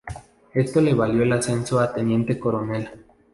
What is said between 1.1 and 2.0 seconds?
el ascenso a